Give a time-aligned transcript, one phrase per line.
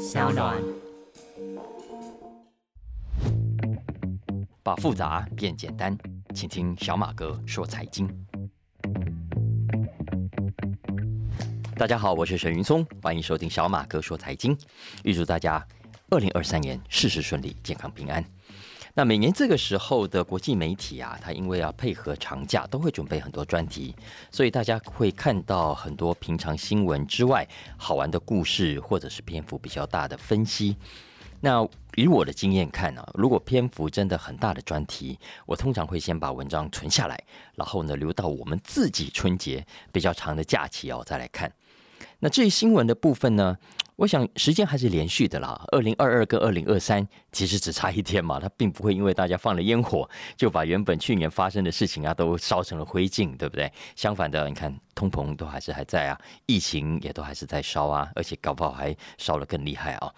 [0.00, 0.56] 小暖。
[4.62, 5.94] 把复杂变简单，
[6.34, 8.08] 请听小马哥说财经。
[11.76, 14.56] 大家好，我是沈云松，欢迎收听小马哥说财经。
[15.04, 15.62] 预祝大家
[16.08, 18.24] 二零二三年事事顺利、健康平安。
[18.94, 23.94] 那每年这个时候的国际媒体啊，它因为要配合长假，都会准备很多专题，
[24.30, 30.76] 所以大家会看到很多平常新闻之外好玩的故事，或者是篇幅比较大的分析。
[31.40, 37.18] 那以我的经验看啊，如果篇幅真的很大的专题，我通常会先把文章存下来，
[37.54, 41.50] 然后呢留到我们自己春节比较长的假期哦再来看。
[42.18, 43.56] 那至于新闻的部分呢，
[44.00, 45.62] 我想时间还是连续的啦。
[45.72, 53.70] 二零二二跟二零二三其实只差一天嘛，它并不会因为大家放了烟火，就把原本去年发生的事情啊都烧成了灰烬，对不对？
[53.94, 60.10] 相反的，你看通膨都还是还在啊，疫情也都还是在烧啊，而且搞不好还烧得更厉害啊。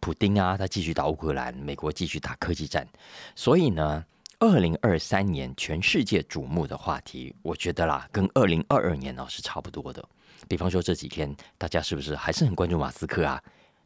[0.00, 2.88] 普丁啊，他继续打乌克兰，美国继续打科技战，
[3.34, 4.02] 所以呢，
[4.38, 10.02] 二零二三年全世界瞩目的话题，我觉得啦，跟二零二二年呢是差不多的。
[10.48, 13.42] 比方说这几天，大家是不是还是很关注马斯克啊？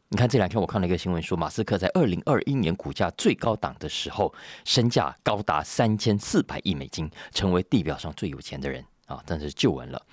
[0.09, 4.33] 你看这两天我看了一个新闻，说马斯克在二零二一年股价最高档的时候，
[4.65, 9.23] 身价高达三千四百亿美金，成为地表上最有钱的人啊！
[9.25, 10.05] 但是旧闻了。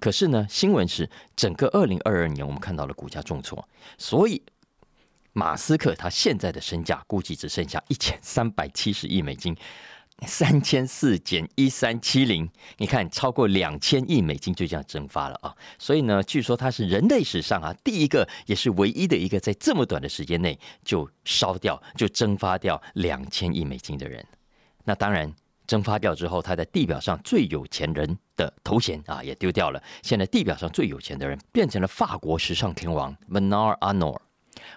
[0.00, 3.68] 可是呢，新闻是整个二零二二年，我们看到了股价重挫，
[3.98, 4.40] 所以
[5.34, 9.54] 马斯克他现在的身价估计只剩下一千三百七十亿美金。
[10.26, 15.54] 三千四减一三七零，你看超过两千亿美金就这样蒸发了啊！
[15.78, 24.24] 所以呢，据说他是人类史上啊第一个，也是唯一的一个在这么短的时间内就烧掉、就蒸发掉两千亿美金的人。
[24.84, 25.32] 那当然，
[25.66, 29.82] 蒸发掉之后，他在地表上最有钱人的头衔啊也丢掉了。
[30.02, 34.18] 现在地表上最有钱的人变成了法国时尚天王 Manar Arnault。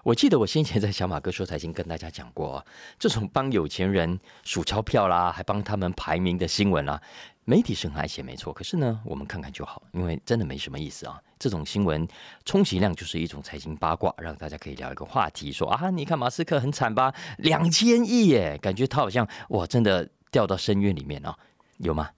[0.03, 2.65] 我记得我先前在小马哥说财经跟大家讲过，
[2.97, 7.01] 这种帮有钱人数钞票啦，还帮他们排名的新闻啦，
[7.43, 8.53] 媒体是很爱写没错。
[8.53, 11.21] 可是呢，我们看看就好，因为真的没什么意思啊。
[11.37, 12.07] 这种新闻
[12.45, 21.37] 充其量就是一种财经八卦，让大家可以聊一个话题，说啊，你看马斯克很惨吧，两千亿耶，感觉他好像哇，真的掉到深渊里面啊，
[21.77, 22.09] 有吗？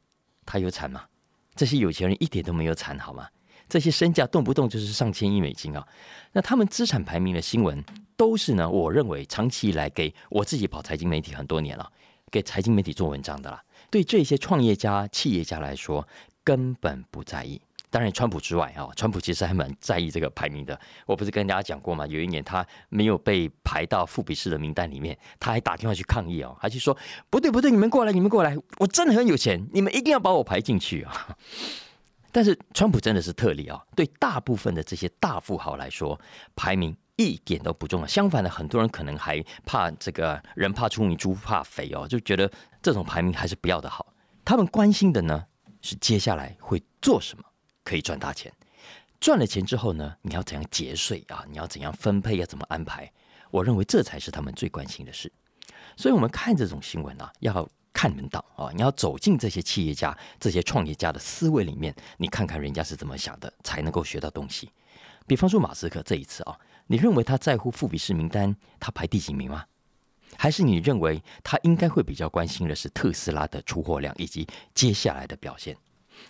[0.45, 1.06] 他有惨吗？
[1.56, 3.27] 这些有钱人一点都没有惨，好吗？
[3.69, 5.85] 这些身价动不动就是上千亿美金啊！
[6.31, 7.83] 那他们资产排名的新闻
[8.16, 8.69] 都是呢？
[8.69, 11.91] 我认为长期以来给我自己跑财经媒体很多年了，
[12.31, 13.61] 给财经媒体做文章的啦。
[13.89, 16.07] 对这些创业家、企业家来说，
[16.44, 17.59] 根本不在意。
[17.89, 20.77] 当然，川普之外啊，川普其实还蛮在意这个排名的。
[21.06, 22.06] 我不是跟大家讲过吗？
[22.07, 26.95] 有一年他没有被排到富比士的名单里面，他还打电话去抗议哦，他就说
[27.29, 31.38] ：“不对不对，你们过来，你们过来，我真的很有钱，你们一定要把我排进去啊！”
[32.37, 33.83] 但是，川普真的是特例啊！
[33.95, 36.21] 对大部分的这些大富豪来说，
[36.55, 38.05] 排名一点都不重要。
[38.05, 42.47] 相反的，很多人可能还怕这个人怕出名，猪怕肥哦，就觉得
[42.79, 44.13] 这种排名还是不要的好。
[44.45, 45.47] 他们关心的呢，
[45.81, 47.43] 是接下来会做什么，
[47.83, 48.53] 可以赚大钱。
[49.19, 51.43] 赚了钱之后呢，你要怎样节税啊？
[51.49, 52.37] 你要怎样分配？
[52.37, 53.11] 要怎么安排？
[53.49, 55.33] 我认为这才是他们最关心的事。
[55.95, 57.67] 所以，我们看这种新闻啊，要。
[57.97, 58.69] 看门道啊！
[58.75, 64.69] 你要走进这些企业家、这些创业家的思维里面，你看看人家是怎么想的，才能够学到东西。
[65.25, 69.65] 比方说马斯克这一次啊，你认为他在乎富比士名单他排第几名吗？
[70.35, 75.75] 还是你认为他应该会比较关心的是特斯拉的出货量以及接下来的表现？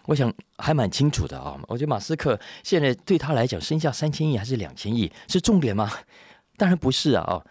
[0.05, 1.59] 我想还蛮清楚的啊。
[1.67, 5.91] 我觉得马斯克现在对他来讲，身价三千亿还是两千亿是重点吗？
[6.55, 7.25] 当然不是啊！
[7.27, 7.45] 哦。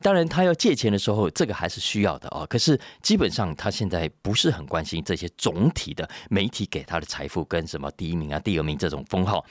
[0.00, 2.46] 当然，他要借钱的时候，这个还是需要的哦。
[2.48, 9.44] 可是基本上，他现在不是很关心这些总体的媒体给他的财富跟什么第一名啊、第二名这种封号。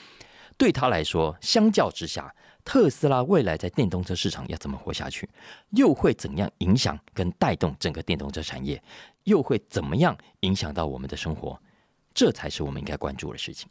[0.57, 2.33] 对他来说，相较之下，
[2.63, 5.27] 特斯拉未来在电动车市场要怎么活下去，
[5.71, 8.81] 又会怎样影响跟带动整个电动车产业，
[9.23, 11.59] 又会怎么样影响到我们的生活，
[12.13, 13.67] 这才是我们应该关注的事情。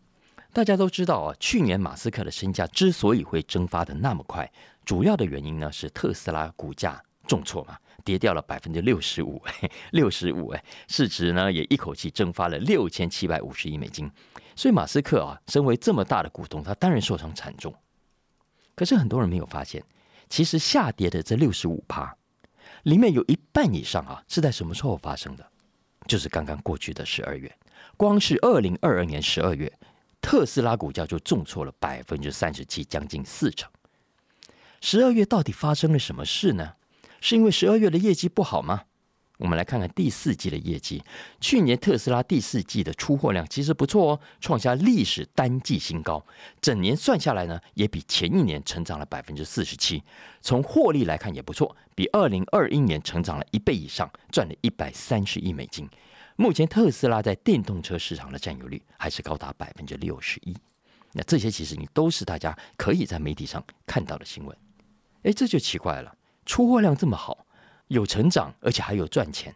[0.52, 4.50] 大家都知道啊，去年马斯克的身价之所以会蒸发的那么快。
[4.90, 9.40] 主要的原因呢是特斯拉股价重挫嘛，跌掉了百分之六十五，
[9.92, 14.10] 六十五哎，市值呢也一口气蒸发了六千七百五十亿美金。
[14.56, 17.72] 所以马斯克啊，身为这么大的股东，他当然受伤惨重。
[18.74, 19.80] 可是很多人没有发现，
[20.28, 22.12] 其实下跌的这六十五趴
[22.82, 25.46] 里面有一半以上啊，是在什么时候发生的？
[26.08, 27.56] 就是刚刚过去的十二月，
[27.96, 29.72] 光是二零二二年十二月，
[30.20, 33.70] 特斯拉股价就重挫了百分之三十七，将近四成。
[34.80, 36.72] 十二月到底发生了什么事呢？
[37.20, 38.84] 是因为十二月的业绩不好吗？
[39.36, 41.02] 我们来看看第四季的业绩。
[41.40, 46.24] 去年特斯拉第四季的出货量其实不错哦，创下历史单季新高。
[46.60, 50.02] 整年算下来呢，也比前一年成长了百分之四十七。
[50.40, 55.88] 从获利来看也不错，比二零二一年成长了一倍以上，赚了一百三十亿美金。
[56.36, 60.56] 目前特斯拉在电动车市场的占有率还是高达百分之六十一。
[61.12, 64.56] 那这些其实你都是大家可以在媒体上看到的新闻。
[65.22, 67.46] 哎，这就奇怪了，出货量这么好。
[67.88, 69.52] 有成长，而且还有赚钱，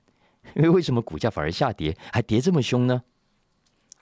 [0.56, 3.00] 因为为什么股价反而下跌，还跌这么凶呢？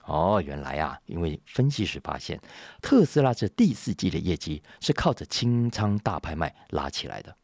[0.06, 2.40] 哦，原来啊，因为分析师发现，
[2.80, 7.36] 特斯拉这第四季的业绩是靠着清仓大拍卖拉起来的。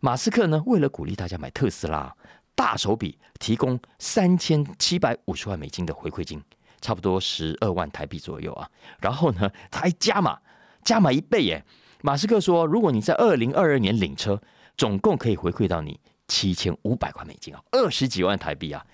[0.00, 2.14] 马斯克呢，为了鼓励大家买特斯拉，
[2.56, 6.42] 大手笔提供三千七百五十万美金的回馈金，
[6.80, 8.68] 差不多十二万台币左右啊。
[9.00, 10.38] 然后呢，他还加码，
[10.82, 11.64] 加码一倍耶。
[12.06, 14.40] 马斯克说，如果你在二零二二年领车，
[14.76, 15.98] 总共可以回馈到你。
[16.28, 18.86] 七千五百块美金啊，二十几万台币啊，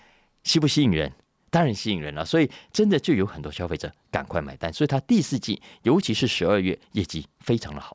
[0.44, 1.12] 吸不吸引人？
[1.50, 2.24] 当然吸引人了。
[2.24, 4.72] 所以真的就有很多消费者赶快买单。
[4.72, 7.94] 所以它第四季，尤其是十二月，业绩非常的好。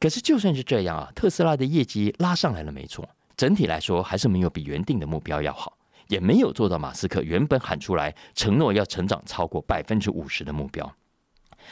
[0.00, 5.78] 可是就算是这样啊，特斯拉的业绩拉上来了，没错，整体来说还是没有比原定的目标要好，
[6.08, 10.92] 也没有做到马斯克原本喊出来承诺要成长超过百分之五十的目标。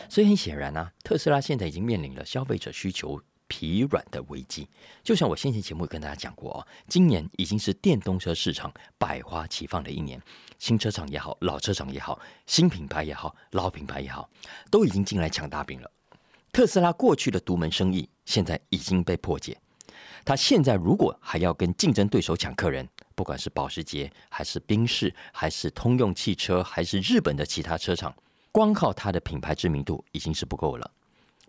[0.09, 3.21] 所以很显然啊，特斯拉现在已经面临了消费者需求。
[3.47, 4.67] 疲软的危机，
[5.03, 10.21] 就像我先前节目跟大家讲过哦，今年已经是电动车市场百花齐放的一年，
[10.59, 14.29] 新车厂也好，老车厂也好，新品牌也好，老品牌也好，
[14.71, 15.91] 都已经进来抢大饼了。
[16.53, 19.61] 特斯拉过去的独门生意现在已经被破解，
[20.25, 28.13] 他现在如果还要跟竞争对手抢客人，不管是保时捷，还是宾士，还是通用汽车，还是日本的其他车厂，
[28.55, 30.89] 光靠它的品牌知名度已经是不够了。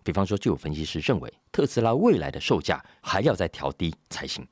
[0.02, 4.44] 比方说，就有分析师认为，特斯拉未来的售价还要再调低才行。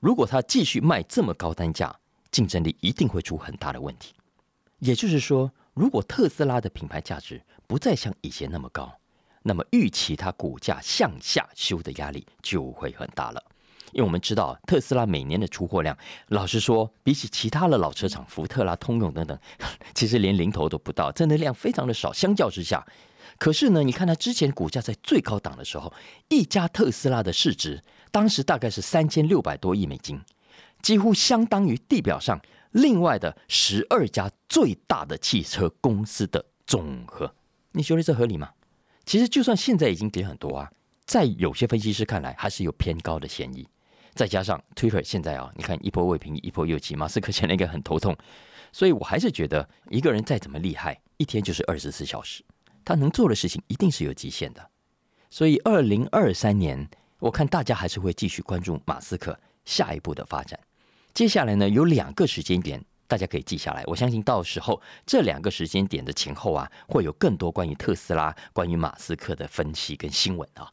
[0.00, 1.94] 如果它继续卖这么高单价，
[2.32, 4.12] 竞争力一定会出很大的问题。
[4.80, 8.92] 也就是说，如果特斯拉的品牌价值不再像以前那么高，
[9.44, 13.40] 那么预期它股价向下修的压力就会很大了。
[13.94, 15.96] 因为我们知道，特斯拉每年的出货量，
[16.28, 19.38] 老实说，比起其他的老车厂，福特啦、通用等等，
[19.94, 22.12] 其实连零头都不到，真的量非常的少。
[22.12, 22.84] 相较之下，
[23.38, 25.92] 可是呢，你看它之前股价在最高档的时候，
[26.28, 30.20] 一家特斯拉的市值当时大概是三千六百多亿美金，
[30.82, 32.40] 几乎相当于地表上
[32.72, 37.32] 另外的十二家最大的汽车公司的总和。
[37.70, 38.50] 你觉得这合理吗？
[39.06, 40.70] 其实就算现在已经跌很多啊，
[41.04, 43.64] 在有些分析师看来还是有偏高的嫌疑。
[44.14, 48.16] 再加上 Twitter 现在啊，你看一波未平一波又起，马斯克现在应该很头痛，
[48.72, 52.44] 所以我还是觉得一个人再怎么厉害，一天就是二十四小时。
[52.84, 54.70] 他能做的事情一定是有极限的，
[55.30, 56.86] 所以二零二三年，
[57.18, 60.60] 我看大家还是会继续关注马斯克下一步的发展。
[61.14, 63.82] 接下来呢，有两个时间点，大家可以记下来。
[63.86, 70.70] 我相信到时候这两个时间点的前后啊，会有更多关于特斯拉、关于马斯克的分析跟新闻啊。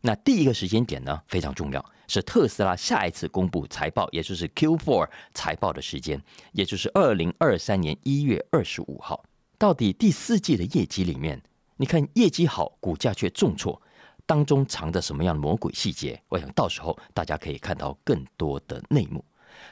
[0.00, 6.20] 那第一个时间点呢，非常重要，是特斯拉下一次公布财报，也就是 Q4 财报的时间，
[6.52, 9.24] 也就是二零二三年一月二十五号。
[9.56, 11.40] 到底第四季的业绩里面？
[11.76, 13.80] 你看业绩好，股价却重挫，
[14.26, 16.20] 当中藏着什么样的魔鬼细节？
[16.28, 19.24] 我想到时候大家可以看到更多的内幕。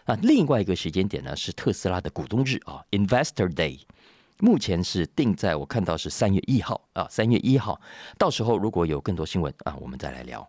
[0.07, 3.81] 那另外一个时间点呢，是特斯拉的股东日啊，Investor Day，
[4.39, 7.81] 目前是定在我看到是三月一号啊，三月一号。
[8.17, 10.49] 到时候如果有更多新闻啊，我们再来聊。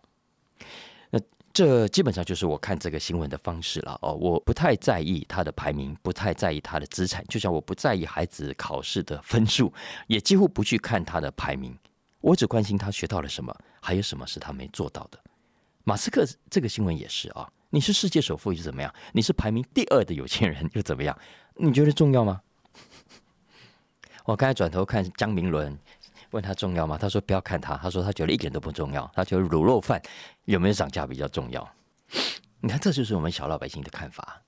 [1.60, 9.70] 这基本上就是我看这个新闻的方式了哦，我不太在意他的排名，不太在意他的资产，就像我不在意孩子考试的分数，
[10.06, 11.76] 也几乎不去看他的排名，
[12.22, 15.20] 我只关心他学到了什么，还有什么是他没做到的。
[15.84, 18.90] 马斯克这个新闻也是啊，你是世界首富又怎么样？
[19.12, 21.14] 你是排名第二的有钱人又怎么样？
[21.56, 22.40] 你觉得重要吗？
[24.24, 25.78] 我刚才转头看江明伦。
[26.30, 26.96] 问他重要吗？
[27.00, 30.00] 他说不要看他，他说他觉得一点都不重要，他觉得卤肉饭
[30.44, 31.68] 有没有涨价比较重要。
[32.60, 34.42] 你看，这就是我们小老百姓的看法。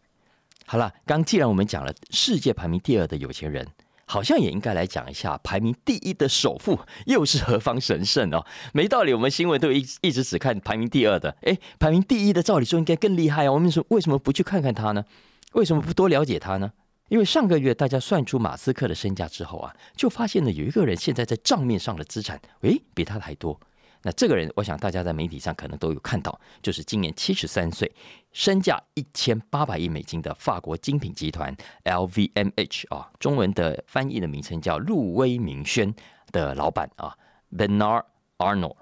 [0.66, 3.66] 好了，刚既然我们讲了世界排名第二的有钱人，
[4.06, 8.44] 好像也应该来讲一下排名第一的首富 又是何方神圣哦？
[8.72, 15.04] 没道理，我们新闻都一一直只看排名第二的，哎，排名第一的照理说应该更厉害啊，我们说为什么不去看看他呢？
[15.52, 16.72] 为什么不多了解他呢？
[17.12, 23.60] 因为上个月大家算出马斯克的身价之后啊，就发现呢有一个人现在在账面上的资产，诶，比他还多。
[24.00, 27.92] 那这个人，我想大家在媒体上可能都有看到，就是今年七十三岁，
[28.32, 31.54] 身价一千八百亿美金的法国精品集团
[31.84, 35.94] LVMH 啊，中文的翻译的名称叫路威明轩
[36.30, 37.14] 的老板啊
[37.54, 38.04] ，Bernard
[38.38, 38.76] Arnault。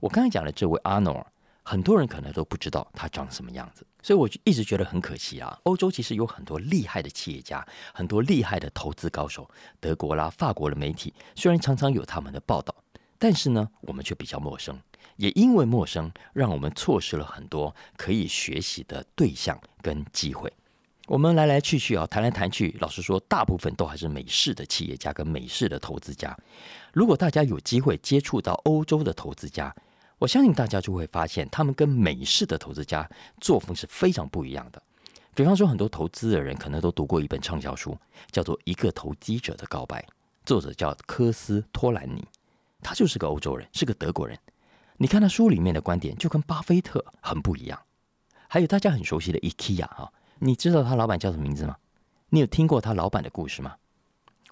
[0.00, 1.26] 我刚才讲的这位 Arnault，
[1.68, 3.84] 很多人可能都不知道它长什么样子。
[4.02, 5.58] 所以我就一直觉得很可惜啊。
[5.64, 9.46] 欧洲其实有很多厉害的企业家，很多厉害的投资高手，
[9.78, 12.74] 德国啦、法国的媒体虽然常常有他们的报道，
[13.18, 14.80] 但是呢，我们却比较陌生。
[15.16, 20.50] 也因为陌生，让我们错失了很多可以学习的对象跟机会。
[21.06, 26.34] 我们来来去去啊，谈来谈去，老实说，大部分都还是美式的企业家跟美式的投资家。
[26.94, 29.74] 如果大家有机会接触到欧洲的投资家，
[30.18, 33.08] 我相信大家就会发现，他们跟美式的投资家
[33.40, 34.82] 作风是非常不一样的。
[35.34, 37.96] 比方说，很多投资的人可能都读过一本畅销书，
[38.32, 40.00] 叫做《一个投机者的告白》，
[40.44, 42.26] 作者叫科斯托兰尼，
[42.82, 44.36] 他就是个欧洲人，是个德国人。
[44.96, 47.80] 你看他书里面的观点就跟巴菲特很不一样。
[48.48, 51.76] 还有大家很熟悉的 IKEA 哈，你知道他老板叫什么名字吗？
[52.30, 53.76] 你有听过他老板的故事吗？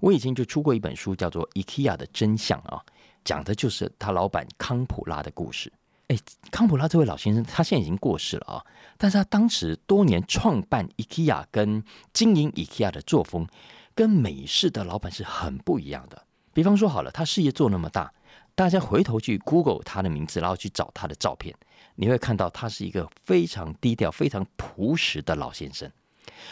[0.01, 2.85] 我以前就出过一本书，叫做《IKEA 的真相》啊，
[3.27, 5.71] 讲的就是他老板康普拉的故事。
[6.07, 6.17] 哎，
[6.53, 8.65] 康普拉这位老先生，他现在已经过世了啊，
[8.97, 13.45] 但是他当时多年创办 IKEA 跟经营 IKEA 的作风，
[13.93, 16.23] 跟美式的老板是很不一样的。
[16.53, 18.13] 比方说好了，他事业做那么大。
[18.55, 21.55] 大家回头去 Google 他的名字，然后去找他的照片，
[21.97, 25.91] 你会看到他是一个非常低调、非常朴实的老先生。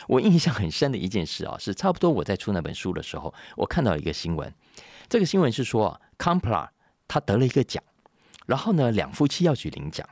[0.09, 4.53] 我印象很深的一件事啊，是差不多我在出那本书的时候，我看到一个新闻。
[5.09, 6.71] 这个新闻是说，啊普拉
[7.07, 7.83] 他得了一个奖，
[8.47, 10.09] 然后呢，两夫妻要去领奖，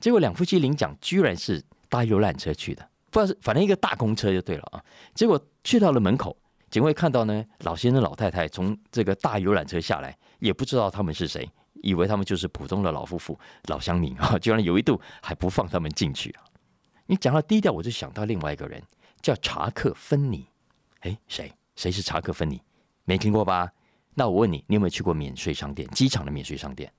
[0.00, 4.82] 结果两夫妻领奖居然是搭游览车去的，不知道是反正一个大公车就对了啊。
[5.14, 6.36] 结果去到了门口。
[6.70, 11.46] 警卫看到呢，老先生、老太太从这个大游览车下来，也不知道他们是谁，
[11.82, 16.40] 以为他们就是普通的老夫妇、老乡民啊， 居然有一度还不放他们进去啊！
[17.04, 18.82] 你讲到低调，我就想到另外一个人，
[19.20, 20.46] 叫查克芬尼。
[21.00, 21.52] 哎，谁？
[21.76, 22.62] 谁是查克芬尼？
[23.04, 23.70] 没听过吧？
[24.14, 25.88] 那我问你，你有没有去过免税商店？
[25.90, 26.92] 机场的免税商店？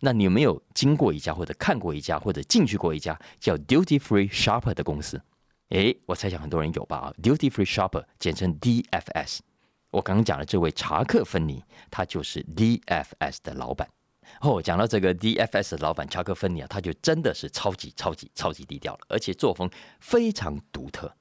[0.00, 5.22] 那你有没有经过一家，或者看过一家，或者进去过一家叫 Duty Free Shopper 的公司？
[5.68, 9.38] 诶，我猜想很多人有吧啊，Duty Free Shopper，简称 DFS。
[9.90, 13.88] 我刚刚讲的这位查克芬尼，他就是 DFS 的老板。
[14.40, 19.70] 哦，讲到这个 DFS 的老板查克芬尼啊，他就真的是超级超级超级低调了，而且作风
[20.00, 21.14] 非常独特。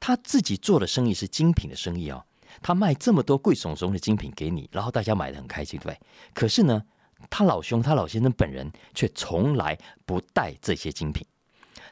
[0.00, 2.24] 他自己做的生意是精品的生意哦，
[2.62, 6.00] 他卖这么多贵怂怂的精品给你，然后大家买的很开心，对不对？
[6.34, 6.82] 可是呢，
[7.28, 11.26] 他老兄他老先生本人却从来不带这些精品。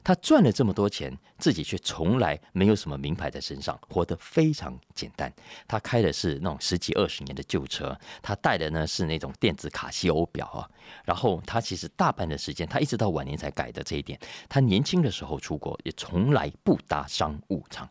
[0.05, 5.31] 他赚了这么多钱，自己却从来没有什么名牌在身上，活得非常简单。
[5.67, 10.71] 他开的是那种十几二十年的旧车，他戴的呢是那种电子卡西欧表啊。
[11.05, 14.19] 然后他其实大半的时间，他一直到晚年才改的这一点。
[14.49, 17.87] 他年轻的时候出国也从来不搭商务舱，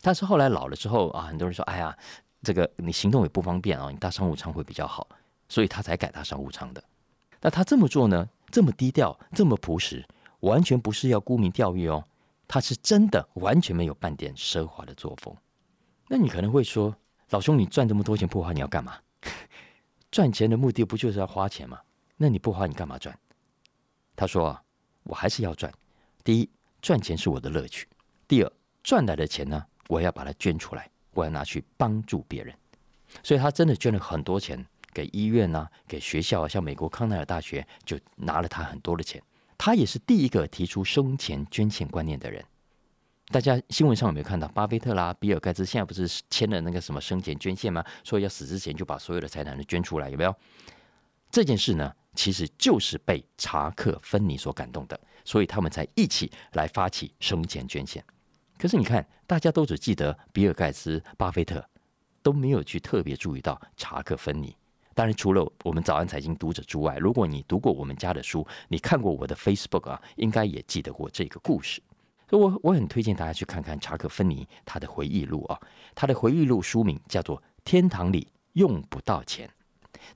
[0.00, 1.96] 但是后来老了之后啊，很多人说：“哎呀，
[2.42, 5.06] 这个你行动也不方便啊，你搭商务舱会比较好。”
[5.48, 6.84] 所以他才改搭商务舱的。
[7.40, 10.06] 那他这么做呢，这么低调，这么朴实。
[10.40, 12.04] 完全不是要沽名钓誉哦，
[12.46, 15.34] 他是真的完全没有半点奢华的作风。
[16.06, 16.94] 那你可能会说，
[17.30, 18.98] 老兄，你赚这么多钱不花，你要干嘛？
[20.12, 21.80] 赚钱的目的不就是要花钱吗？
[22.16, 23.18] 那你不花，你干嘛赚？
[24.14, 24.62] 他说啊，
[25.02, 25.72] 我还是要赚。
[26.22, 26.50] 第一，
[26.80, 27.86] 赚钱是我的乐趣；
[28.28, 28.52] 第二，
[28.82, 32.54] 赚来的钱呢，我要把它捐出来，我要拿去帮助别人。
[33.24, 34.64] 所以他真的捐了很多钱
[34.94, 39.20] 给医院啊，给学校啊，像美国康奈尔大学就拿了他很多的钱。
[39.56, 42.44] 他也是第一个提出生前捐献观念的人。
[43.30, 44.46] 大家新闻上有没有看到？
[44.48, 47.84] 巴菲特啦、比尔盖茨现在不是签了那个什么生前捐献吗？
[48.04, 50.34] 说要死之前就把所有的财产都捐出来，有没有？
[51.30, 58.02] 这件事呢，其实就是被查克芬尼所感动的，所以他们才一起来发起生前捐献。
[58.58, 61.64] 可是你看，大家都只记得比尔盖茨、巴菲特，
[62.22, 64.54] 都没有去特别注意到查克芬尼。
[64.94, 71.80] 当然，除了我们早安财经读者之外，如果你读过我们家的书，你看过我的 Facebook 啊，应该也记得过这个故事。
[72.28, 75.58] 所以，我我很推荐大家去看看查克芬尼他的回忆录啊。
[75.94, 79.48] 他的回忆录书名叫做《天堂里用不到钱》。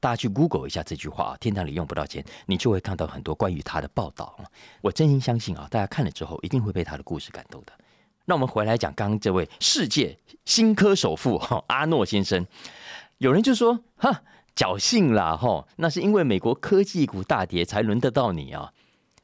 [0.01, 4.37] 大家去 Google 一下这句话啊，《天堂里用不到钱》，你就会看到很多关于他的报道。
[4.81, 7.73] 我真心相信啊，大家看了之后一定会被他的故事感动的。
[8.27, 12.47] 那我们回来讲刚刚这位世界新科首富 哈阿诺先生，
[13.19, 14.23] 有人就说哈。
[14.55, 18.71] 侥幸啦，吼，那是因为美国科技股大跌才轮得到你啊！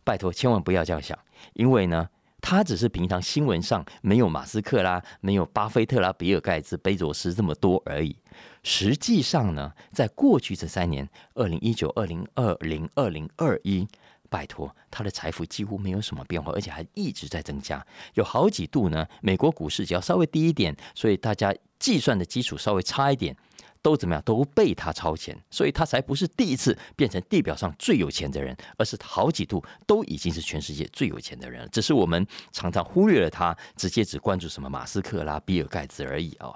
[0.03, 1.19] 拜托，千万不要这样想，
[1.53, 2.09] 因为呢，
[2.41, 8.17] 他只是平常新闻上没有马斯克啦，没有巴菲特啦、比尔盖茨、贝佐斯这么多而已。
[8.63, 13.87] 实际上呢，在过去这三年，二零一九、二零二零、二零二一，
[14.29, 17.85] 拜托，他的财富几乎没有什么变化，而且还一直在增加。
[18.15, 23.37] 有好几度呢，美国股市只要稍微低一点，所以大家计算的基础稍微差一点。
[23.81, 24.21] 都怎么样？
[24.25, 31.69] 都被他超前，所以他才不是第一次变成地表上最有钱的人，而是好几度都已经是全世界最有钱的人了。
[31.69, 36.53] 只是我们常常忽略了他，直接只关注什么马斯克啦、比尔盖茨而已啊。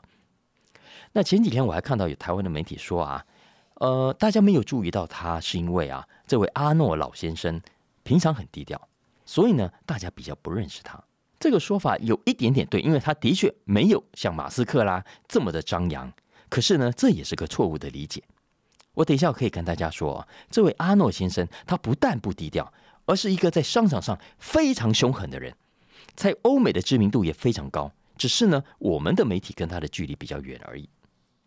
[1.12, 3.24] 那前几天我还看到有台湾的媒体说啊，
[3.82, 7.60] 呃，大家没有注意到他，是因为啊，这位阿诺老先生
[8.04, 8.80] 平常很低调，
[9.26, 11.02] 所以呢，大家比较不认识他。
[11.40, 16.12] 这个说法有一点点对，因为他的确没有像马斯克啦这么的张扬。
[16.48, 18.22] 可是呢，这也是个错误的理解。
[18.94, 22.72] 我等一下可以跟大家说，这位阿诺先生他不但不低调，
[23.06, 25.52] 而是一个在商场上非常凶狠的人，
[26.14, 27.90] 在欧美的知名度也非常高。
[28.16, 30.88] 只是呢，我们的媒体跟他的距离比较远而已。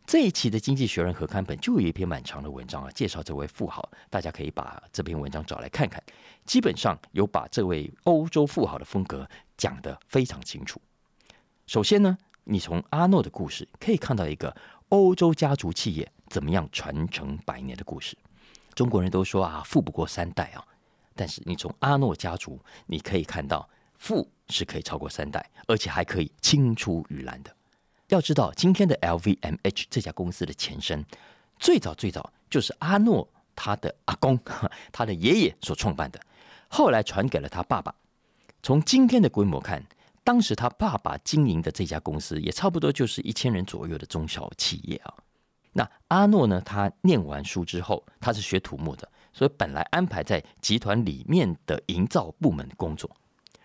[0.07, 6.01] 这一期的《经济学人》合刊本就有一篇蛮长的文章啊，介绍这位富豪，大家可以把这篇文章找来看看。
[6.45, 10.79] 基本上有把这位欧洲富豪的风格讲得非常清楚。
[11.65, 14.55] 首先呢，你从阿诺的故事可以看到一个
[14.89, 18.15] 欧洲家族企业怎么样传承百年的故事。
[18.75, 20.63] 中国人都说啊，富不过三代啊，
[21.15, 27.51] 但是你从阿诺家族，你可以看到富是可以超过三代，而且还可以青出于蓝的。
[28.09, 31.03] 要知道，今天的 LVMH 这家公司的前身，
[31.59, 34.39] 最早最早就是阿诺他的阿公，
[34.93, 36.19] 他的爷爷所创办的，
[36.67, 37.93] 后来传给了他爸爸。
[38.61, 39.83] 从今天的规模看，
[40.23, 45.13] 当时他爸爸经营的这家公司也差不多就是一千人左右的中小企业啊。
[45.73, 53.09] 那阿诺呢，他念完书之后，他是学土木的，所以本来安排在集团里面的营造部门工作，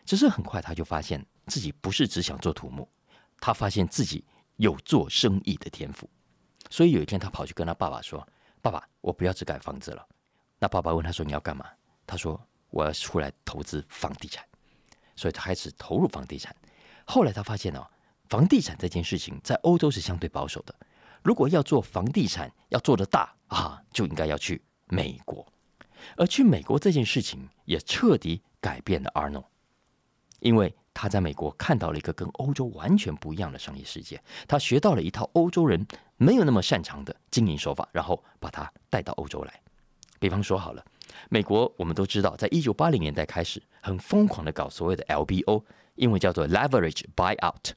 [0.05, 2.89] 只是很快他就发现自己不是只想做土木。
[3.41, 4.23] 他发现自己
[4.57, 6.09] 有做生意的天赋，
[6.69, 8.27] 所以有一天他跑去跟他爸爸说
[8.61, 10.07] ：“爸爸，我不要只盖房子了。”
[10.61, 11.65] 那爸爸问他说：“你要干嘛？”
[12.07, 14.45] 他说：“我要出来投资房地产。”
[15.17, 16.55] 所以他开始投入房地产。
[17.07, 17.87] 后来他发现哦，
[18.29, 20.75] 房地产这件事情在欧洲是相对保守的。
[21.23, 25.47] 如果要做房地产要做的大啊，就应该要去美国。
[26.17, 29.51] 而去美国这件事情也彻底改变了阿诺，
[30.41, 30.75] 因为。
[30.93, 39.61] 他在美国看到了一个跟欧洲完全不一样的商业世界，他学到了一套欧洲人没有那么擅长的经营手法，然后把它带到欧洲来。
[40.19, 40.85] 比方说好了，
[41.31, 45.63] 美国我们都知道，在一九八零年代开始很疯狂的搞所谓的 LBO，
[45.95, 47.73] 英文叫做 Leverage Buyout，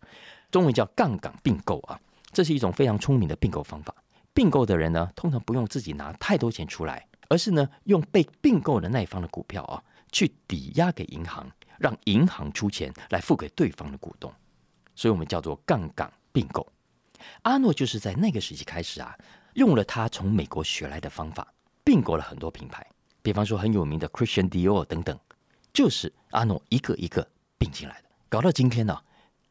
[0.52, 2.00] 中文叫杠杆并购啊。
[2.32, 3.96] 这是一种非常聪明的并购方法。
[4.34, 11.48] 并购的人呢，通常不用自己拿太多钱出来，而是呢用被并购的那一方的股票啊，去抵押给银行。
[11.84, 14.34] 让银行出钱来付给对方的股东，
[14.96, 16.66] 所以我们叫做杠杆并购。
[17.42, 19.14] 阿诺就是在那个时期开始啊，
[19.56, 21.46] 用了他从美国学来的方法，
[21.84, 22.90] 并购了很多品牌，
[23.22, 25.20] 比方说很有名的 Christian Dior 等等，
[25.74, 28.08] 就是阿诺一个一个并进来的。
[28.30, 28.98] 搞到今天呢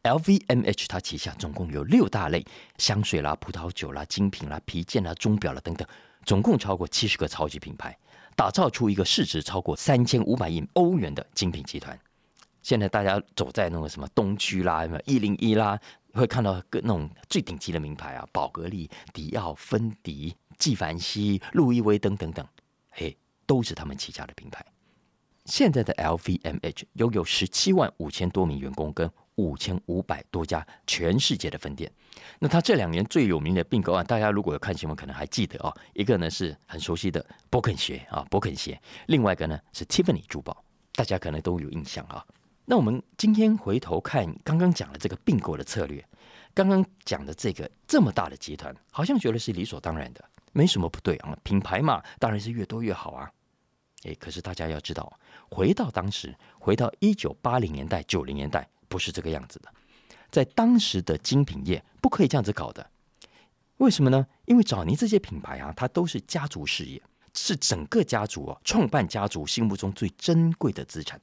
[0.03, 2.43] ，LVMH 它旗下总共有六大类
[2.79, 5.87] 香水啦、葡萄酒啦、精品啦、皮件啦、钟表啦等等，
[6.25, 7.95] 总共超过七十个超级品牌，
[8.35, 11.99] 打造出一个市值超过三千五百亿欧元的精品集团。
[12.63, 15.79] 现在大家走在那个什么东区啦，什么一零一啦，
[16.15, 22.47] 会看到各那种最顶级的名牌啊，宝格丽、迪奥、芬迪、纪梵希、路易威登等等，
[22.91, 24.65] 嘿，都是他们旗下的品牌。
[25.45, 31.91] 现在的 LVMH 拥有十七万五千多名员工，跟五千五百多家全世界的分店。
[32.39, 35.77] 那他这两年最有名的并购案，大家如果有看新闻，可能还记得哦。
[35.95, 42.25] 一个呢是很熟悉的伯肯鞋啊，伯肯鞋；另外一个呢是 Tiffany 珠宝，大家可能都有印象啊。
[42.65, 46.05] 那我们今天回头看刚刚讲的这个并购的策略，
[46.55, 51.37] 刚刚讲的这个这么大的集团，好像觉得是理所当然的，没什么不对啊。
[51.43, 53.31] 品牌嘛，当然是越多越好啊。
[54.05, 55.13] 诶，可是大家要知道，
[55.51, 59.73] 回到当时，回到一九八零年代、九零年代，不是这个样子的。
[60.31, 62.91] 在当时的精品业，不可以这样子搞的。
[63.79, 64.27] 为什么呢？
[64.45, 67.03] 因为早年这些品牌啊，它都是家族事业，
[67.35, 71.21] 是整个家族啊，创办家族心目中最珍贵的资产。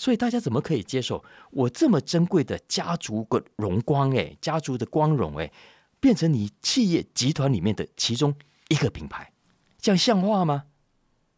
[0.00, 4.16] 所以大家怎么可以接受我这么珍贵的家族的荣光？
[4.16, 5.52] 哎，家族的光荣哎，
[6.00, 8.34] 变成你企业集团里面的其中
[8.70, 9.30] 一个品牌，
[9.78, 10.64] 这样像话吗？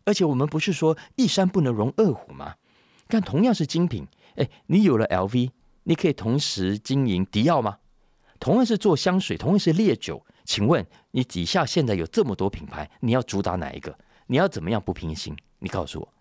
[0.05, 2.55] 而且我们不是说一山不能容二虎吗？
[3.09, 5.51] 但同样是精品，哎，你有了 LV，
[5.83, 7.79] 你可以同时经营迪奥吗？
[8.39, 13.99] 同样是做香水，同样是烈酒，请问你底下现在有这么多品牌，你要主打哪一个？
[14.29, 15.37] 你要怎么样不平心？
[15.59, 16.12] 你告诉我。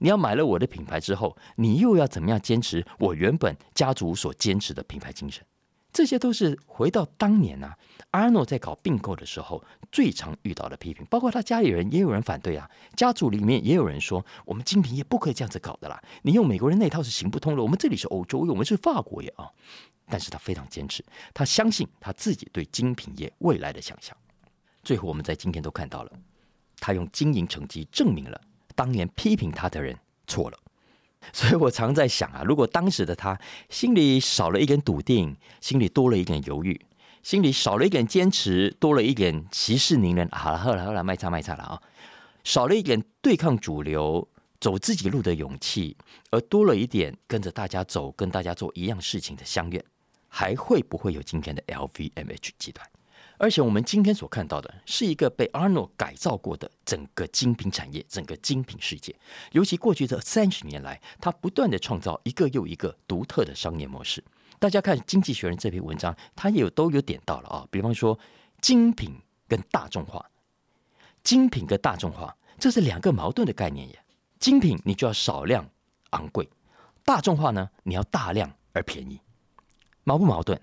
[0.00, 5.44] 你要买了我的品牌之后，你又要怎么样坚持我原本家族所坚持的品牌精神？
[5.92, 7.76] 这些都是回到当年啊，
[8.12, 19.50] 阿诺在搞并购的时候最常遇到的批评，包括他家里人也有人反对啊，家族里面也有人说，我们精品业不可以这样子搞的啦，你用美国人那套是行不通的，我们这里是欧洲，我们是法国业啊。
[20.12, 24.16] 但是他非常坚持，他相信他自己对精品业未来的想象。
[24.82, 26.12] 最后我们在今天都看到了，
[26.78, 28.40] 他用经营成绩证明了
[28.80, 29.94] 当年批评他的人
[30.26, 30.58] 错了。
[31.34, 33.38] 所以我常在想啊，如果当时的他
[33.68, 36.80] 心里少了一点笃定，心里多了一点犹豫，
[37.22, 41.82] 心里少了一点坚持，多了一点息事宁人，好了，好了，好了，卖差卖差了啊，
[42.42, 44.26] 少了一点对抗主流、
[44.58, 45.94] 走自己路的勇气，
[46.30, 49.84] 而多了一点跟着大家走、跟大家做一样事情的相愿，
[50.26, 52.88] 还会不会有今天的 LVMH 集团？
[53.42, 59.16] 而且我们今天所看到的是一个被 Arnold 改造过的整个精品产业，整个精品世界。
[59.52, 64.22] 尤其过去这三十年来，他不断的创造一个又一个独特的商业模式。
[64.58, 67.66] 大家看《经济学人》这篇文章，他也有都有点到了啊。
[67.70, 68.18] 比方说，
[68.60, 70.22] 精品跟大众化，
[71.22, 74.04] 精品跟大众化，这是两个矛盾的概念耶。
[74.38, 75.66] 精品你就要少量
[76.10, 76.46] 昂贵，
[77.06, 79.18] 大众化呢，你要大量而便宜，
[80.04, 80.60] 矛不矛盾？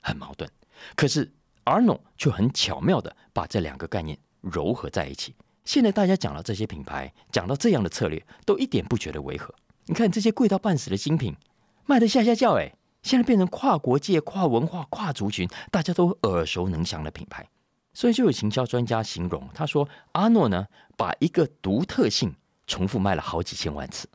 [0.00, 0.50] 很矛盾。
[0.96, 1.30] 可是。
[1.66, 5.34] Arnold 却很巧妙的把这两个概念糅合在一起。
[5.64, 9.54] 现在大家讲到这些品牌，讲到这样的策略，都一点不觉得违和。
[9.86, 11.36] 你看这些贵到半死的精品，
[11.84, 17.46] 卖的下下叫哎，现在变成跨国界、跨文化、跨族群，大家都耳熟能详的品牌。
[17.92, 22.34] 所以就有行销专家形容，他说阿诺呢，把一个独特性
[22.66, 24.08] 重复卖了好几千万次。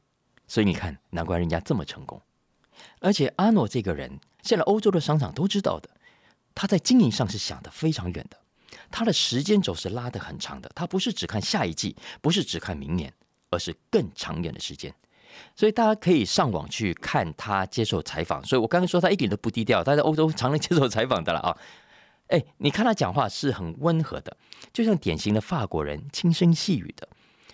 [0.48, 2.22] 所以你看，难怪人家这么成功。
[3.00, 5.90] 而且阿诺这个人，现在欧洲的商场都知道的。
[6.54, 8.38] 他在经营上是想的非常远的，
[8.90, 13.14] 他的时间轴是拉得很长的，他不是只看下一季，不是只看明年，
[13.50, 14.94] 而是更长远的时间。
[15.56, 18.44] 所以大家可以上网去看他接受采访。
[18.46, 21.58] 所以我刚刚说他一点都不低调，他在欧洲常能接受采访的了啊。
[22.28, 24.36] 哎，你看他讲话是很温和的，
[24.74, 27.08] 就像典型的法国人，轻声细语的。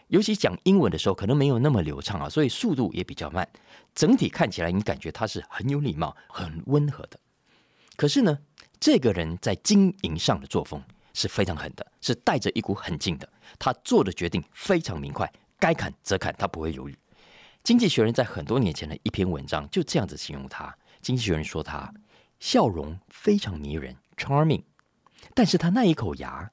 [0.08, 3.48] 尤其讲英文的时候，可能没有那么流畅啊，所以速度也比较慢。
[3.94, 7.20] 整体看起来，你感觉他是很有礼貌、很温和的。
[7.96, 8.40] 可是呢？
[8.80, 10.82] 这个人在经营上的作风
[11.14, 13.28] 是非常狠的，是带着一股狠劲的。
[13.58, 16.98] 他做的决定非常明快，该砍则砍，他不会犹豫。
[17.64, 20.74] 经济学人在很多年前的一篇文章就这样子形容他。
[21.02, 21.94] 经济学人说他
[22.40, 24.64] 笑容非常迷人，charming，
[25.34, 26.50] 但是他那一口牙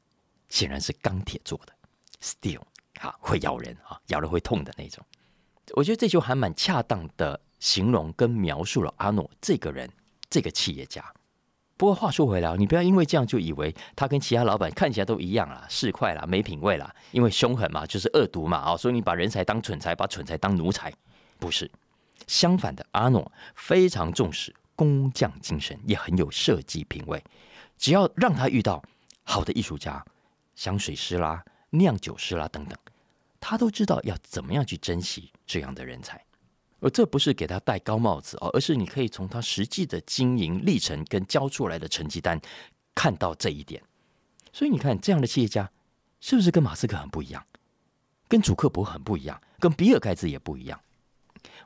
[0.48, 1.72] 显然是钢铁做的
[2.20, 2.60] ，steel，
[3.00, 5.04] 啊，会咬人啊，咬了会痛的那种。
[5.72, 9.90] 我觉得这就还蛮恰当的形容跟描述了阿诺这个人，
[10.28, 11.04] 这个企业家。
[11.76, 20.92] 不过话说回来，你不要因为这样就以为他跟其他老板看起来都一样啦，市侩啦，没品味啦，因为凶狠嘛，就是恶毒嘛，啊，所以你把人才当蠢才，把蠢才当奴才，
[21.38, 21.70] 不是。
[22.28, 27.22] 相反的，阿诺非常重视工匠精神，也很有设计品味。
[27.76, 28.82] 只要让他遇到
[29.24, 30.02] 好的艺术家、
[30.54, 32.78] 香水师啦、酿酒师啦等等，
[33.40, 36.24] 他都知道要怎么样去珍惜这样的人才。
[36.80, 42.38] 而这不是给他戴高帽子哦，而是你可以从他实际的经营历程跟交出来的成绩单
[42.94, 43.82] 看到这一点。
[44.52, 45.70] 所以你看，这样的企业家
[46.20, 47.44] 是不是跟马斯克很不一样，
[48.28, 50.78] 跟祖克伯很不一样，跟比尔盖茨也不一样？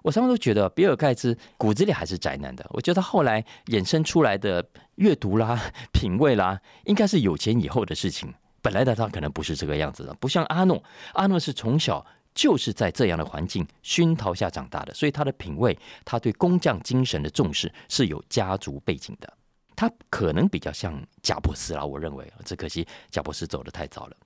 [0.03, 2.64] 我常常都觉得比尔盖茨骨子里还是宅男的。
[2.71, 5.61] 我觉得他后来衍生出来的阅读啦、
[5.92, 8.33] 品味啦，应该是有钱以后的事情。
[8.62, 10.83] 本来的他可能不是这个样子的，不像阿诺，
[11.14, 12.07] 阿诺是从小。
[12.38, 19.29] 就是在这样的环境熏陶下长大的，所以他的品味，他对工匠精神的重视是有家族背景的。
[19.74, 24.16] 他可能比较像贾伯斯啦，我认为，只可惜贾伯斯走得太早了。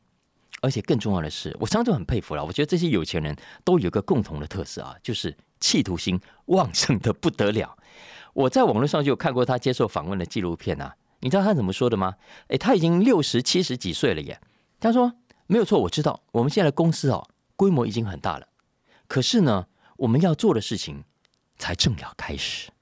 [0.60, 2.44] 而且更重要的是，我常常很佩服了。
[2.44, 7.74] 我觉得这些有钱人都有个共同的特色啊，就是企图心旺盛的不得了。
[8.34, 12.16] 我在网络上就看过他接受访问的纪录片啊，你知道他怎么说的吗？
[12.48, 14.38] 诶，他已经六十七十几岁了耶。
[14.78, 15.14] 他说
[15.48, 17.26] ：“没有错，我知道我们现在的公司哦。”
[17.62, 18.48] 规模已经很大了，
[19.06, 21.04] 可是呢，我们要做的事情
[21.58, 22.72] 才正要开始。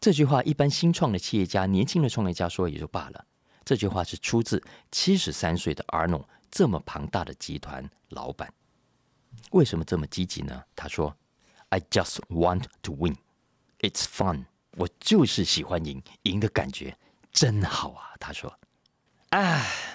[0.00, 3.24] 这句话一般新创的企业家、年轻的创业家说也就罢了。
[3.64, 8.52] 这句话是出自七十三岁的 Arno，这么庞大的集团老板。
[9.52, 10.64] 为什么这么积极呢？
[10.74, 11.16] 他说
[11.68, 13.18] ：“I just want to win.
[13.78, 14.46] It's fun.
[14.72, 16.98] 我就是喜欢赢，赢的感觉
[17.30, 18.58] 真好啊。”他说
[19.30, 19.94] ：“唉。”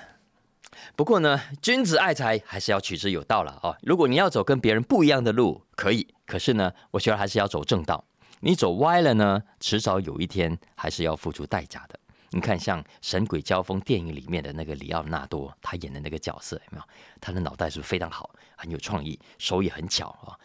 [0.96, 3.76] 不过呢，君子爱财还是要取之有道了啊！
[3.82, 8.06] 如果你要走跟别人不一样的路，可以；可是呢，我觉得还是要走正道。
[8.42, 12.00] 你走歪了呢，迟早有一天还是要付出代价的。
[12.30, 16.84] 你看，像《神鬼交锋》电影里面的那个里奥纳多，他演的那个角色有没有？
[17.20, 20.38] 他的脑袋是非常好，很有创意，手也很巧啊？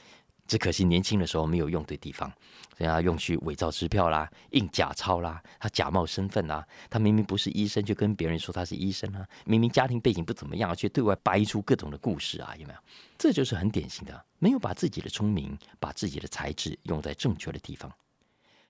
[0.49, 2.29] 只可惜年轻的时候没有用对地方，
[2.77, 12.81] 所以他用去伪造支票啦、印假钞啦，他假冒身份啦，他明明不是医生，就跟别人说他是医生啊，明明家庭背景不怎么样，却对外掰出各种的故事啊，有没有？
[13.19, 17.93] 这就是很典型的，没有把自己的聪明、把自己的才智用在正确的地方。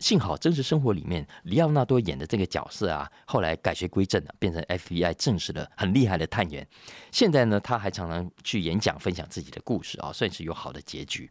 [0.00, 6.66] 幸好真实生活里面，里奥纳多演的这个角色啊，后来改邪归正了，变成 FBI 正式的很厉害的探员。
[7.10, 11.28] 现在呢，他还常常去演讲，分享自己的故事啊，算是有好的结局。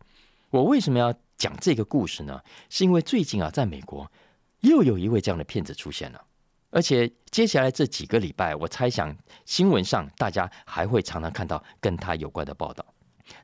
[0.50, 2.42] 我为什么要讲这个故事呢？
[2.70, 4.10] 是因为最近啊，在美国
[4.62, 6.24] 又有一位这样的骗子出现了，
[6.70, 12.86] 而且接下来这几个礼拜，我猜想新闻上大家还会常常看到跟他有关的报道。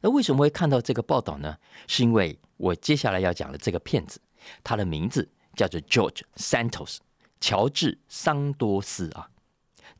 [0.02, 1.58] 那为什么会看到这个报道呢？
[1.88, 4.22] 是因为我接下来要讲的这个骗子，
[4.64, 7.00] 他的名字叫做 George Santos，
[7.42, 9.30] 乔治桑多斯啊。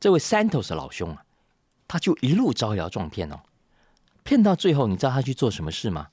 [0.00, 1.24] 这位 Santos 老兄啊，
[1.86, 3.40] 他就一路招摇撞骗哦，
[4.22, 6.08] 骗到最后，你知道他去做什么事吗？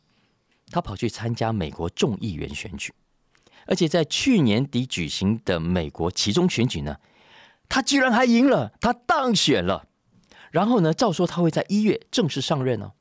[0.71, 2.93] 他跑去参加美国众议员选举，
[3.67, 6.97] 而且在去年底举行的美国其中选举呢，
[7.69, 9.87] 他居然还赢了，他当选了。
[10.49, 12.91] 然后呢，照说他会在一月正式上任哦。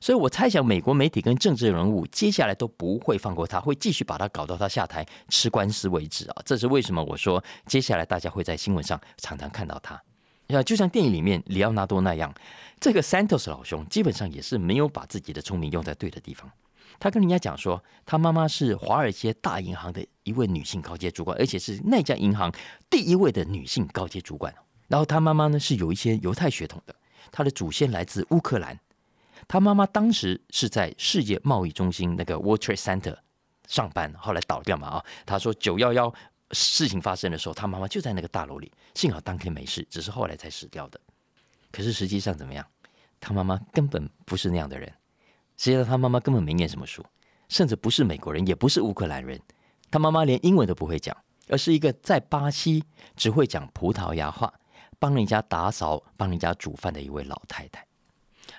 [0.00, 6.42] 所以我猜想，美国媒体跟政治人物接下来都不会放过他，会继续把他搞到他下台吃官司为止啊！
[6.44, 7.02] 这是为什么？
[7.02, 10.00] 我说接下来大家会在新闻上常常看到他，
[10.48, 12.32] 啊，就像电影里面里奥纳多那样，
[12.78, 16.48] 这个 Santos 老兄基本上也是没有把自己的聪明用在对的地方。
[16.98, 22.52] 他跟人家讲说，他妈妈是华尔街大银行的一位女性高阶主管，而且是那家银行
[22.90, 24.54] 第一位的女性高阶主管。
[24.88, 26.94] 然后他妈妈呢是有一些犹太血统的，
[27.30, 28.78] 他的祖先来自乌克兰。
[29.46, 33.16] 他妈妈当时是在世界贸易中心那个 World Trade Center
[33.66, 35.04] 上班，后来倒掉嘛啊。
[35.24, 36.12] 他说九幺幺
[36.50, 41.00] 事情发生的时候，他妈妈就在那个大楼里，幸好当天没事，只是后来才死掉的。
[41.70, 42.66] 可是实际上怎么样？
[43.20, 44.92] 他妈妈根本不是那样的人。
[45.58, 47.04] 实际上，他妈妈根本没念什么书，
[47.48, 49.38] 甚至不是美国人，也不是乌克兰人。
[49.90, 51.16] 他妈妈连英文都不会讲，
[51.48, 52.84] 而是一个在巴西
[53.16, 54.54] 只会讲葡萄牙话、
[55.00, 57.84] 帮人家打扫、帮人家煮饭的一位老太太。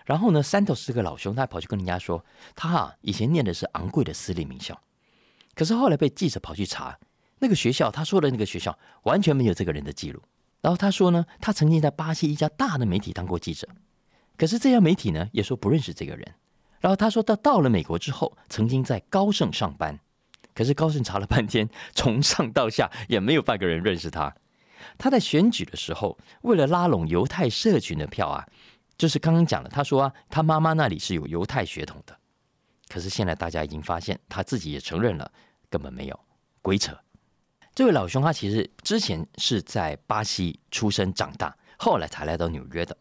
[0.06, 4.78] 然后呢，Santos 是个老兄，他跑去跟人家说，他啊以前念的是昂贵的私立名校，
[5.56, 7.00] 可是后来被记者跑去查，
[7.40, 10.22] 那个学校他说的那个学校完全没有这个人的记录。
[10.62, 13.68] 然后他说呢，他曾经在巴西一家大的媒体当过记者，
[14.36, 16.36] 可是这家媒体呢也说不认识这个人。
[16.80, 20.00] 然后他说，他到了美国之后，曾经在高盛上班，
[20.54, 24.34] 可是高盛查了半天，从上到下也没有半个人认识他。
[24.98, 28.48] 他在选举的时候，为了拉拢犹太社群的票啊，
[28.98, 32.18] 就是刚刚讲的，他说啊，他妈妈那里是有犹太血统的。
[32.88, 35.30] 可是现在大家已经发现，他自己也承认了，
[35.70, 36.20] 根本没有，
[36.62, 36.98] 鬼扯。
[37.76, 42.98] 这位老兄他其实之前是在巴西出生长大，后来才来到纽约的。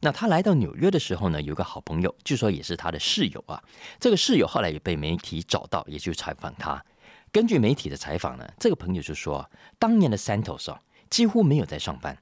[0.00, 3.62] 那他来到纽约的时候呢，有个好朋友，据说也是他的室友啊。
[3.98, 6.84] 这个室友后来也被媒体找到，也去采访他。
[7.32, 12.20] 根据媒体的采访呢，这个朋友就说，当年的 Santos 啊，几乎没有在上班。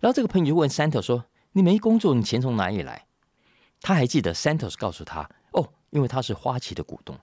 [0.00, 3.06] 然后这个朋友就问 Santos 说：“你没工作，你钱从哪里来？”
[3.80, 7.18] 他还记得 Santos 告诉他：“哦，因为他是花旗的股东，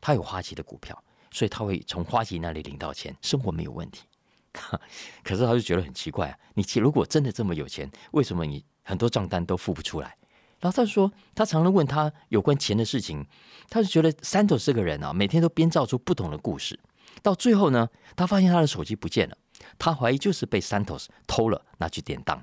[0.00, 4.04] 他有花旗的股票，所以他会从花旗那里领到钱，生活没有问题。”
[5.24, 8.64] 可是他就觉得很奇怪啊，你如果真的这么有钱，为什么你？
[8.82, 10.16] 很多账单都付不出来，
[10.60, 13.26] 然后他说，他常常问他有关钱的事情，
[13.68, 16.78] 他就觉得 Santos 这个人啊，每天都编造出不同的故事，
[17.22, 19.36] 到最后呢，他发现他的手机不见了，
[19.78, 22.42] 他怀疑就是被 Santos 偷了，拿去典当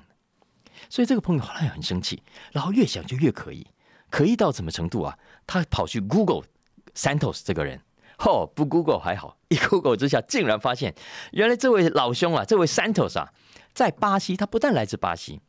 [0.88, 2.22] 所以这个朋友后来很生气，
[2.52, 3.66] 然后越想就越可疑，
[4.08, 5.18] 可疑到什么程度啊？
[5.46, 6.44] 他跑去 Google
[6.94, 7.82] Santos 这个人，
[8.18, 10.94] 哦，不 Google 还好，一 Google 之下，竟然发现
[11.32, 13.32] 原来这位老兄啊，这位 Santos 啊，
[13.74, 15.40] 在巴西，他不但来自巴西。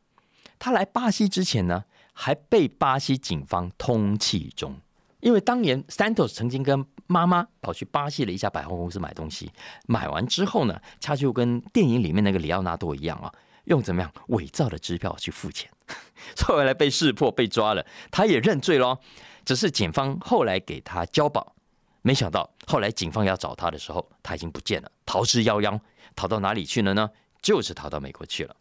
[0.62, 4.76] 他来巴西之前呢，还被巴西警方通缉中，
[5.18, 9.50] 因为当年 Santos 曾经跟妈妈跑去巴西的一家百货公司买东西，
[9.88, 15.68] 买完之后呢，他就跟电影里面那个里奥纳多一样啊，用怎么样伪造的支票去付钱，
[16.46, 19.00] 后来被识破被抓了，他也认罪咯。
[19.44, 21.56] 只是警方后来给他交保，
[22.02, 25.80] 没想到后来警方要找他的时候，他已经不见了，逃之夭夭，
[26.14, 27.10] 逃到哪里去了呢？
[27.42, 28.54] 就是逃到美国去了。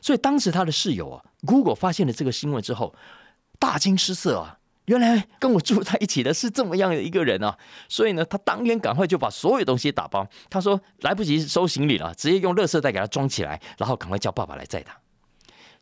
[0.00, 2.94] 所以当时他的室友啊，Google 发现了这个新闻之后，
[3.58, 4.58] 大惊失色啊！
[4.84, 7.58] 原来跟我住在一起的是这么样的一个人啊！
[7.88, 10.24] 所以呢，他当天赶快就把所有东西打包。
[10.48, 14.96] 他说来不及收行李了，直接用垃圾袋给他装起来，然后赶快叫爸爸来载他。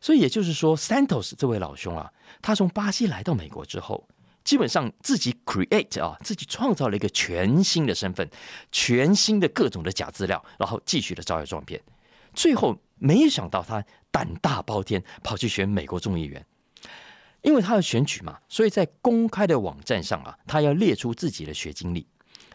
[0.01, 4.07] 所以也就是说，Santos 这位老兄啊，他从巴西来到美国之后，
[4.43, 8.27] 基本上自己 create 啊，自己创造了一个全新的身份，
[8.71, 11.79] 全新的各种的假资料，然后继续的招摇撞骗，
[12.33, 12.75] 最后。
[12.95, 16.45] 没想到他胆大包天，跑去选美国众议员，
[17.41, 22.07] 因为他要选举嘛，所以在公开的网站上啊，他要列出自己的学经历。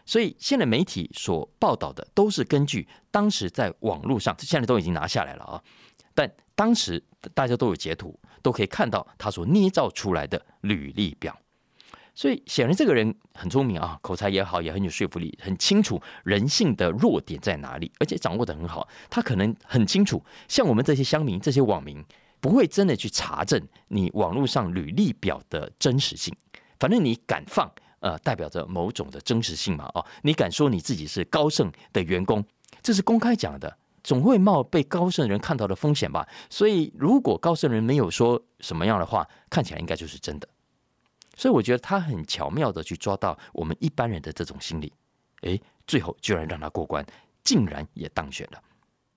[0.03, 5.63] 所以现在媒体所报道的都是根据当时在网络上，现在都已经拿下来了啊。
[6.13, 7.01] 但当时
[7.33, 11.39] 大家都有截图，都可以看到他所捏造出来的履历表。
[12.13, 18.87] 所以显然这个人很聪明啊，口才也好，也很有说服力，很清楚人性的弱点在哪里，而且掌握的很好。
[19.09, 22.03] 他可能很清楚，像我们这些乡民、这些网民，
[22.39, 26.35] 不会真的去查证你网络上履历表的真实性。
[26.79, 27.71] 反正你敢放，
[28.01, 32.43] 呃，代表着某种的真实性嘛，哦，你敢说你自己是高盛的员工，
[32.83, 36.27] 这是公开讲的，总会冒被高盛人看到的风险吧。
[36.49, 40.47] 所以，如果高盛人没有说什么样的话，看起来应该就是真的。
[41.41, 44.93] 所以我觉得他很巧妙的去抓到我们一般人的这种心理，
[45.41, 47.03] 诶，最后居然让他过关，
[47.43, 48.61] 竟然也当选了。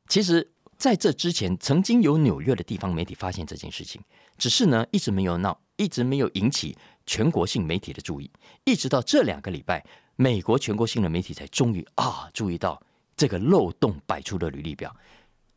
[0.09, 4.01] 其实在这之前，曾经有纽约的地方媒体发现这件事情，
[4.39, 8.31] 只是呢一直没有闹，一直没有引起全国性媒体的注意。
[8.65, 9.85] 一直到这两个礼拜，
[10.17, 12.83] 美国全国性的媒体才终于啊注意到
[13.15, 14.97] 这个漏洞百出的履历表，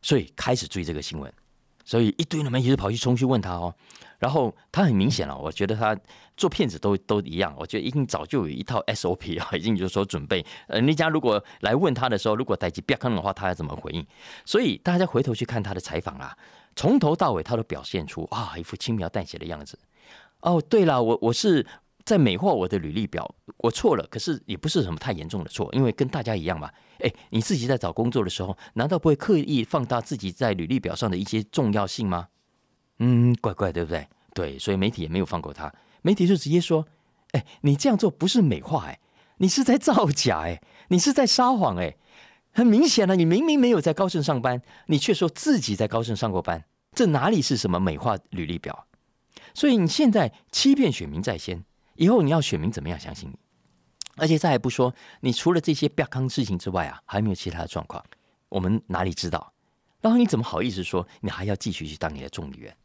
[0.02, 1.32] 所以开始追这个新闻。
[1.88, 3.74] 所以一堆的媒体就跑去冲去问他哦，
[4.18, 5.96] 然后他很明显了，我觉得他
[6.36, 14.06] 做骗子都都一样，我觉得一定早就有一套 SOP 啊， 已经就是说准备，呃，那家如果来问他的时候，如果待机不要看的话，他要怎么回应？
[14.44, 16.36] 所以大家回头去看他的采访啊，
[16.76, 19.78] 从头到尾他都表现出啊一副轻描淡写的样子。
[20.40, 21.66] 哦，对了，我我是。
[22.08, 26.70] 在美化我的履历表，我错了，可是也不是什么太严重的错，因为跟大家一样嘛。
[27.00, 32.28] 哎，你自己在找工作的时候，难道不会刻意放大自己在履历表上的一些重要性吗？
[33.00, 34.08] 嗯，怪怪，对不对？
[34.32, 36.86] 对，所以媒体也没有放过他，媒体就直接说
[37.32, 38.98] ：“哎，你这样做不是美化，哎，
[39.36, 41.94] 你是在造假，哎，你是在撒谎，哎，
[42.52, 48.86] 很明显了，你明明没有在高盛上班，你却说自己在高盛上过班，这哪里是什么美化履历表？
[49.52, 51.62] 所以你现在欺骗选民在先。”
[51.98, 53.36] 以后你要选民怎么样相信你？
[54.16, 58.02] 而且再还不说，你除了这些不康事情之外啊，还没有其他的状况，
[58.48, 59.52] 我们哪里知道？
[60.00, 62.76] 然后你怎么好意思说你还要继续去当你的众议员？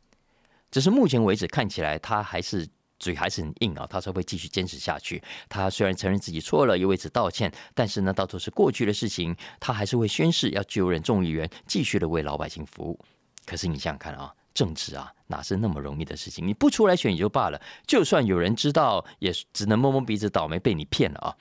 [0.72, 5.22] 只是目前为止看起来他还是嘴还是很硬啊，他才会继续坚持下去。
[5.48, 13.00] 他虽然承认自己错了，也为此道歉，但是呢，到头是过去的事情，他还是会宣誓要就任众议员，继续的为老百姓服务。
[13.46, 14.34] 可是你想想看啊。
[14.54, 16.48] 政治啊，哪是那么容易的事情？
[16.48, 21.36] 你不出来选也就罢了，就算有人知道，也只能摸摸鼻子，倒霉被你骗了啊！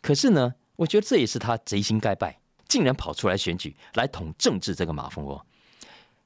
[0.00, 2.38] 可是呢，我觉得这也是他贼心该败，
[2.68, 5.46] 竟然跑出来选举来捅政治这个马蜂窝。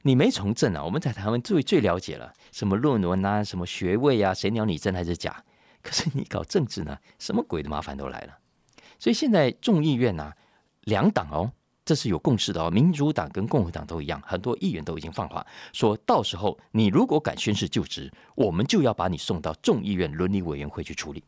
[0.03, 0.83] 你没从政啊？
[0.85, 5.45] 我们在台湾最最了解了，什么论文啊，什么学位啊，谁鸟你真还是假？
[5.83, 8.39] 可是你搞政治呢，什么鬼的麻烦都来了。
[8.99, 10.37] 所以现在众议院啊，
[10.83, 11.53] 两党哦。
[11.87, 21.23] 这是有共识的哦，民主党跟共和党都一样，很多议员都已经放话，说到时候你如果敢宣誓就职，我们就要把你送到众议院伦理委员会去处理。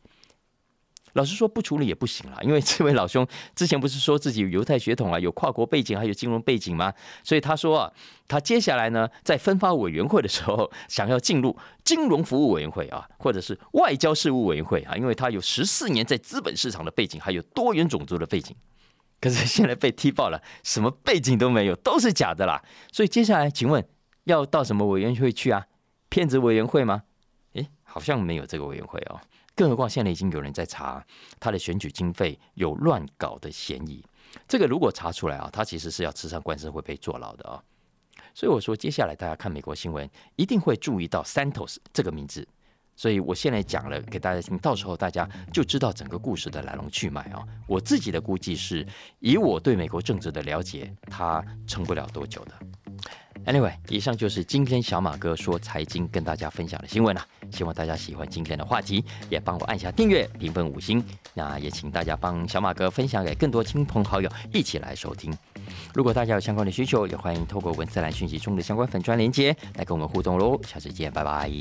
[1.13, 6.93] 老实说，不处理也不行了，因为这位老兄之前不是说自己有犹太血统啊，有跨国背景，还有金融背景吗？
[7.23, 7.91] 所以他说啊，
[8.27, 18.55] 他接下来呢，在分发委员会的时候，想要进入金融服务委员会啊，或者是外交事务委员会啊，因为他有十四年在资本市场的背景，还有多元种族的背景。
[19.21, 22.63] 可是现在被踢爆了，什么背景都没有，都是假的啦。
[22.91, 23.85] 所以接下来，请问
[24.23, 25.67] 要到什么委员会去啊？
[26.09, 27.03] 骗子委员会吗？
[27.53, 29.19] 诶，好像没有这个委员会哦。
[29.55, 31.05] 更何况现在已经有人在查
[31.39, 34.03] 他的选举经费有乱搞的嫌疑。
[34.47, 37.61] 这个如果查出来啊，他其实是要吃上官司，会被坐牢的啊。
[38.33, 42.47] 所以我说，接下来大家看美国新闻，一定会注意到 Santos 这个名字。
[42.99, 47.41] 所以我现在讲了给大家听，到时候大家就知道整个故事的来龙去脉啊。
[47.65, 48.85] 我自己的估计是，
[49.19, 52.53] 以我对美国政治的了解，它撑不了多久的。
[53.45, 57.25] Anyway，以上就是今天小马哥说财经跟大家分享的新闻了。
[57.49, 61.01] 希望大家喜欢今天的话题，也帮我按下订阅、评分五星。
[61.33, 65.33] 那也请大家帮小马哥分享给更多亲朋好友一起来收听。
[65.99, 70.57] 如果大家有相关的需求，也欢迎透过文字栏讯息中的相关粉砖连接来跟我们互动喽。
[70.65, 71.51] 下次见，拜拜。